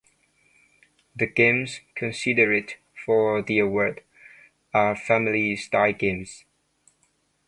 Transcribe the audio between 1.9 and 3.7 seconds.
considered for the